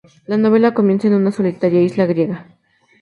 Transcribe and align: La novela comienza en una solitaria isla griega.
La 0.25 0.35
novela 0.35 0.73
comienza 0.73 1.05
en 1.05 1.13
una 1.13 1.31
solitaria 1.31 1.79
isla 1.83 2.07
griega. 2.07 2.47